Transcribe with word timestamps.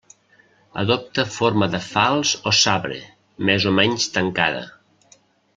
Adopta 0.83 1.25
forma 1.35 1.67
de 1.75 1.83
falç 1.89 2.33
o 2.53 2.55
sabre, 2.63 2.99
més 3.51 3.71
o 3.73 3.77
menys 3.81 4.11
tancada. 4.17 4.65